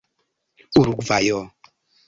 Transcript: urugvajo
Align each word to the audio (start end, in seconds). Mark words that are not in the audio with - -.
urugvajo 0.79 1.39